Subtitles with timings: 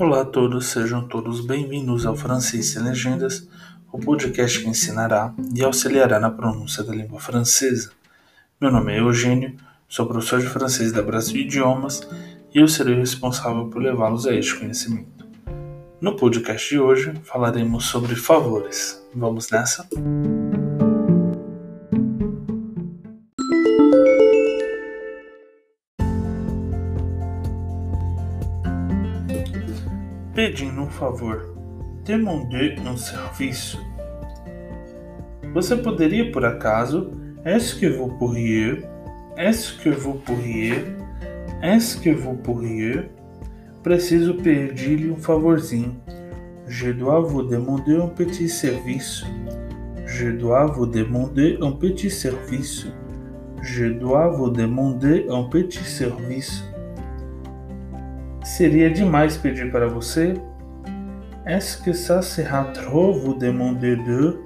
[0.00, 3.46] Olá a todos, sejam todos bem-vindos ao Francês Sem Legendas,
[3.92, 7.90] o podcast que ensinará e auxiliará na pronúncia da língua francesa.
[8.58, 12.08] Meu nome é Eugênio, sou professor de francês da Brasil Idiomas
[12.54, 15.26] e eu serei responsável por levá-los a este conhecimento.
[16.00, 19.06] No podcast de hoje falaremos sobre favores.
[19.14, 19.86] Vamos nessa?
[30.40, 31.54] Pedindo um favor.
[32.02, 33.78] Demander um serviço.
[35.52, 37.10] Você poderia, por acaso,
[37.44, 38.82] est-ce que vous pourriez,
[39.36, 40.82] est-ce que vous pourriez,
[41.62, 43.10] est-ce que vous pourriez,
[43.82, 45.94] preciso pedir-lhe um favorzinho.
[46.66, 49.22] Je dois vous demander un petit service.
[50.06, 52.86] Je dois vous demander un petit service.
[53.60, 56.64] Je dois vous demander un petit service.
[58.56, 60.34] Seria demais pedir para você?
[61.46, 64.42] Est-ce que ça sera trop vous demander de?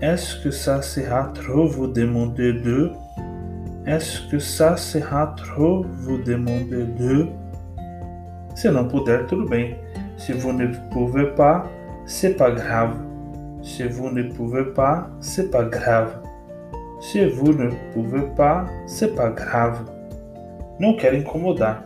[0.00, 2.92] Est-ce que ça sera trop vous demander de?
[3.84, 7.28] Est-ce que ça sera trop vous demander de?
[8.54, 9.74] Se não puder, tudo bem.
[10.16, 11.66] Se vous ne pouvez pas,
[12.06, 12.94] c'est pas grave.
[13.60, 16.12] Se vous ne pouvez pas, c'est pas grave.
[17.00, 19.80] Se vous ne pouvez pas, c'est pas grave.
[20.78, 21.84] Não quero incomodar.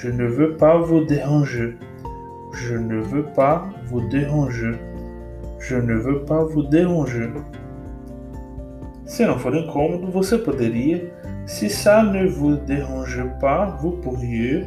[0.00, 1.76] Je ne veux pas vous déranger.
[2.52, 4.70] Je ne veux pas vous déranger.
[5.58, 7.28] Je ne veux pas vous déranger.
[9.04, 11.10] Se não for incômodo, você poderia.
[11.46, 14.66] Si ça ne vous dérange pas, vous pourriez.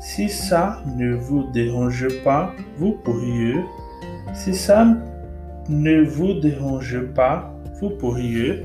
[0.00, 3.56] Si ça ne vous dérange pas, vous pourriez.
[4.32, 4.86] Si ça
[5.68, 8.64] ne vous dérange pas, vous pourriez.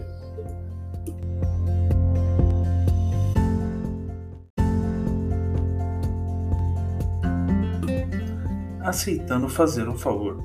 [8.94, 10.37] Aceitando fazer um favor.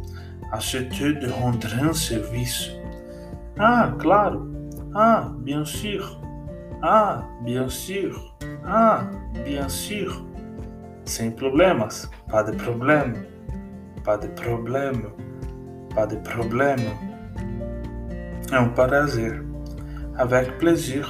[0.50, 2.72] Aceiter de rendre un serviço.
[3.58, 4.48] Ah, claro.
[4.94, 6.18] Ah, bien sûr.
[6.82, 8.34] Ah, bien sûr.
[8.64, 9.06] Ah,
[9.44, 10.24] bien sûr.
[11.04, 12.08] Sem problemas.
[12.30, 13.26] Pas de problème.
[14.02, 15.12] Pas de problème.
[15.94, 16.80] Pas de problème.
[18.50, 19.44] É um prazer.
[20.16, 21.04] Avec plaisir.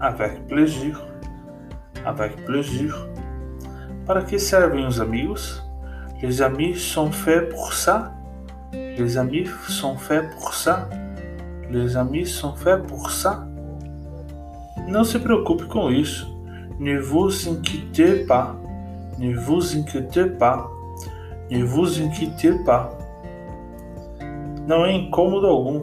[0.00, 1.00] Avec plaisir.
[2.04, 2.94] Avec plaisir.
[4.06, 5.63] Para que servem os amigos?
[6.22, 8.12] Les amis sont faits pour ça.
[8.72, 10.88] Les amis sont faits pour ça.
[11.70, 13.46] Les amis sont faits pour ça.
[14.86, 16.26] Não se preocupe com isso.
[16.78, 18.54] Ne vous inquiétez pas.
[19.18, 20.70] Ne vous inquiétez pas.
[21.50, 22.90] Ne vous inquiétez pas.
[24.66, 25.82] Não é incômodo algum.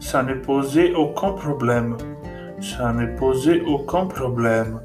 [0.00, 1.96] Ça ne pose aucun problème.
[2.60, 4.80] Ça ne pose aucun problème.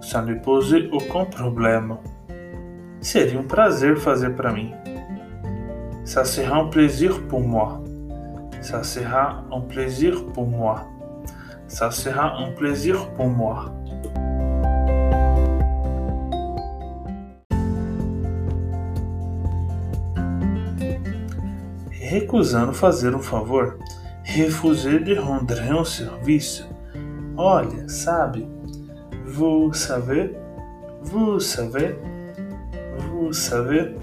[0.00, 1.96] Ça ne pose aucun problème.
[3.00, 4.74] Seria um prazer fazer para mim.
[6.04, 7.82] Ça sera un plaisir pour moi.
[8.60, 10.86] Ça sera un plaisir pour moi.
[11.68, 13.72] Ça sera un plaisir pour moi.
[22.10, 23.74] Recusando fazer um favor.
[24.24, 26.66] Refuser de rendre un service.
[27.36, 28.44] Olha, sabe?
[29.24, 30.34] Vous savez?
[31.02, 31.96] Vous savez?
[33.28, 33.94] Vous savez,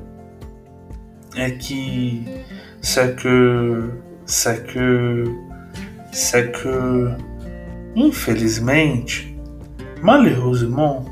[1.35, 2.29] é que
[2.79, 3.89] c'est que
[4.27, 5.23] c'est que
[6.11, 7.09] c'est que
[7.95, 9.25] infelizmente,
[10.03, 11.05] malheureusement,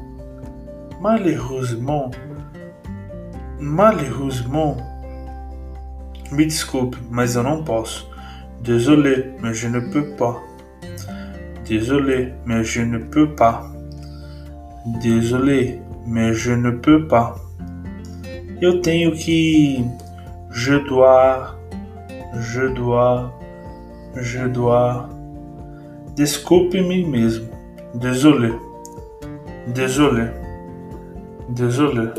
[1.02, 2.12] malheureusement,
[3.59, 4.78] malheureusement,
[6.31, 8.07] me desculpe, mas eu não posso.
[8.62, 10.40] Désolé, mais je ne peux pas.
[11.68, 13.72] Désolé, mais je ne peux pas.
[15.02, 17.42] Désolé, mais je ne peux pas.
[18.66, 19.85] Eu tenho que.
[20.50, 21.56] Je dois.
[22.40, 23.34] Je dois.
[24.16, 25.09] Je dois.
[26.16, 27.47] Desculpe-me mesmo.
[27.96, 28.53] Désolé.
[29.67, 30.29] Désolé.
[31.49, 32.09] Désolé.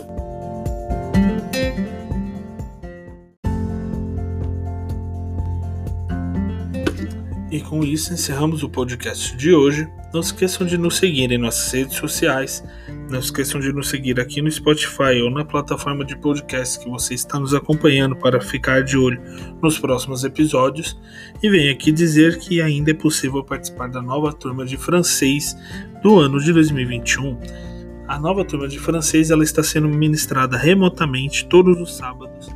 [7.64, 9.88] Com isso encerramos o podcast de hoje.
[10.12, 12.62] Não esqueçam de nos seguir em nossas redes sociais.
[13.10, 17.14] Não esqueçam de nos seguir aqui no Spotify ou na plataforma de podcast que você
[17.14, 19.20] está nos acompanhando para ficar de olho
[19.62, 20.96] nos próximos episódios.
[21.42, 25.56] E venho aqui dizer que ainda é possível participar da nova turma de francês
[26.02, 27.38] do ano de 2021.
[28.06, 32.48] A nova turma de francês ela está sendo ministrada remotamente todos os sábados,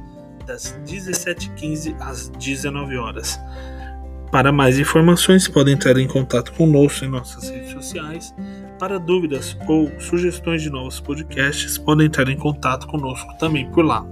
[0.46, 3.40] das 17h15 às 19 horas.
[4.30, 8.34] Para mais informações, podem entrar em contato conosco em nossas redes sociais,
[8.78, 14.06] Para dúvidas ou sugestões de novos podcasts, podem entrar em contato conosco também por lá.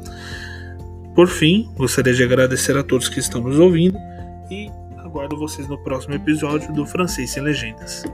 [1.14, 3.96] Por fim, gostaria de agradecer a todos que estão nos ouvindo
[4.50, 4.68] e
[4.98, 8.04] aguardo vocês no próximo episódio do Francês Sem Legendas.